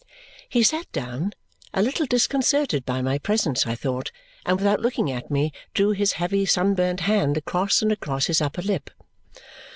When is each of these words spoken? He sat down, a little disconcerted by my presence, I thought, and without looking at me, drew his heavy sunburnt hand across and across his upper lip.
He 0.49 0.63
sat 0.63 0.91
down, 0.91 1.33
a 1.75 1.83
little 1.83 2.07
disconcerted 2.07 2.87
by 2.87 3.03
my 3.03 3.19
presence, 3.19 3.67
I 3.67 3.75
thought, 3.75 4.11
and 4.47 4.57
without 4.57 4.79
looking 4.79 5.11
at 5.11 5.29
me, 5.29 5.51
drew 5.75 5.91
his 5.91 6.13
heavy 6.13 6.43
sunburnt 6.43 7.01
hand 7.01 7.37
across 7.37 7.83
and 7.83 7.91
across 7.91 8.25
his 8.25 8.41
upper 8.41 8.63
lip. 8.63 8.89